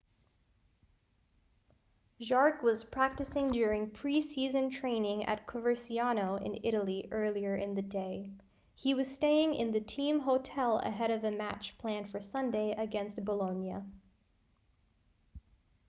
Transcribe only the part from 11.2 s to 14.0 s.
a match planned for sunday against bolonia